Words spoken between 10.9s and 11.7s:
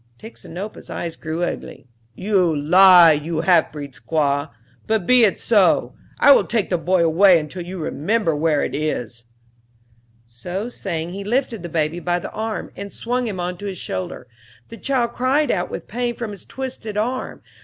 he lifted the